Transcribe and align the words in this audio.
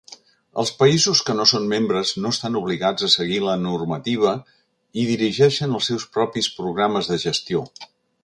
Els 0.61 0.69
països 0.77 1.19
que 1.27 1.33
no 1.39 1.43
són 1.49 1.67
membres 1.73 2.13
no 2.23 2.29
estan 2.35 2.57
obligats 2.61 3.05
a 3.07 3.11
seguir 3.15 3.37
la 3.43 3.53
normativa 3.65 4.33
i 5.01 5.05
dirigeixen 5.11 5.77
els 5.81 5.91
seus 5.91 6.07
propis 6.17 6.49
programes 6.61 7.11
de 7.13 7.21
gestió. 7.29 7.63